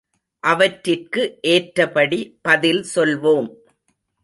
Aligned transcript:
அவற்றிற்கு 0.43 1.23
ஏற்றபடி 1.47 2.19
பதில் 2.41 2.83
சொல்வோம். 2.95 3.49